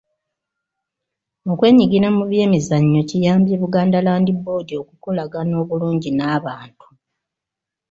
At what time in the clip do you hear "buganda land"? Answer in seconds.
3.61-4.27